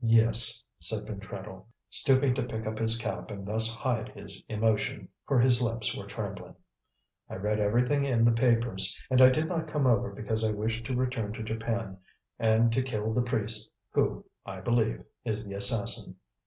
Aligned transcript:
"Yes," 0.00 0.64
said 0.80 1.04
Pentreddle, 1.04 1.66
stooping 1.90 2.34
to 2.36 2.42
pick 2.42 2.64
up 2.66 2.78
his 2.78 2.96
cap 2.96 3.30
and 3.30 3.44
thus 3.46 3.70
hide 3.70 4.08
his 4.08 4.42
emotion, 4.48 5.06
for 5.26 5.38
his 5.38 5.60
lips 5.60 5.94
were 5.94 6.06
trembling. 6.06 6.56
"I 7.28 7.34
read 7.34 7.60
everything 7.60 8.06
in 8.06 8.24
the 8.24 8.32
papers, 8.32 8.98
and 9.10 9.20
I 9.20 9.28
did 9.28 9.48
not 9.50 9.68
come 9.68 9.86
over 9.86 10.10
because 10.14 10.42
I 10.44 10.52
wished 10.52 10.86
to 10.86 10.96
return 10.96 11.34
to 11.34 11.42
Japan 11.42 11.98
and 12.38 12.72
to 12.72 12.80
kill 12.80 13.12
the 13.12 13.20
priest 13.20 13.70
who, 13.90 14.24
I 14.46 14.62
believe, 14.62 15.04
is 15.26 15.44
the 15.44 15.52
assassin." 15.52 16.16